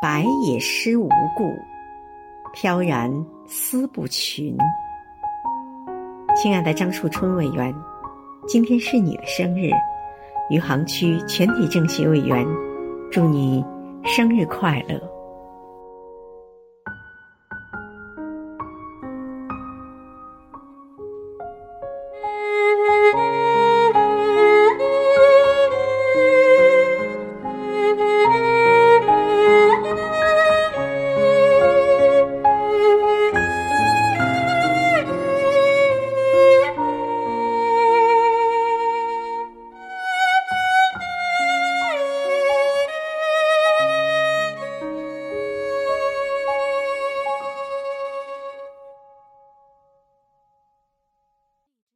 [0.00, 1.58] 白也诗无故
[2.54, 3.12] 飘然
[3.46, 4.56] 思不群。
[6.34, 7.74] 亲爱的张树春委员
[8.46, 9.70] 今天是你的生日
[10.48, 12.46] 余杭区全体政协委员
[13.10, 13.62] 祝你
[14.04, 15.09] 生日快乐。